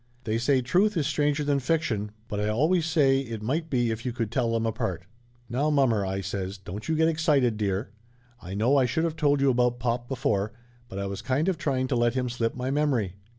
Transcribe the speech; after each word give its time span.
They 0.23 0.39
say 0.39 0.61
truth 0.61 0.97
is 0.97 1.05
stranger 1.05 1.43
than 1.43 1.59
fiction, 1.59 2.09
but 2.27 2.39
I 2.39 2.47
always 2.47 2.87
say 2.87 3.19
it 3.19 3.43
might 3.43 3.69
be 3.69 3.91
if 3.91 4.03
you 4.03 4.11
could 4.11 4.31
tell 4.31 4.51
them 4.53 4.65
apart!" 4.65 5.05
"Now, 5.47 5.69
mommer!" 5.69 6.03
I 6.03 6.21
says, 6.21 6.57
"don't 6.57 6.89
you 6.89 6.95
get 6.95 7.07
excited, 7.07 7.55
dear. 7.55 7.91
I 8.41 8.55
know 8.55 8.77
I 8.77 8.87
should 8.87 9.05
of 9.05 9.15
told 9.15 9.41
you 9.41 9.51
about 9.51 9.77
pop 9.79 10.07
before, 10.07 10.53
but 10.89 10.97
I 10.97 11.05
was 11.05 11.21
kind 11.21 11.47
of 11.47 11.59
trying 11.59 11.85
to 11.89 11.95
let 11.95 12.15
him 12.15 12.29
slip 12.29 12.55
my 12.55 12.71
memory." 12.71 13.13